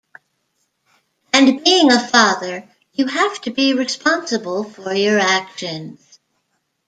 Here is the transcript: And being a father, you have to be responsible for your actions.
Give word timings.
And 1.31 1.63
being 1.63 1.91
a 1.91 1.99
father, 2.07 2.67
you 2.93 3.05
have 3.05 3.39
to 3.41 3.51
be 3.51 3.75
responsible 3.75 4.63
for 4.63 4.91
your 4.95 5.19
actions. 5.19 6.17